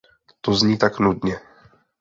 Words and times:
To 0.41 0.53
zní 0.53 0.77
tak 0.77 0.99
nudně. 0.99 1.39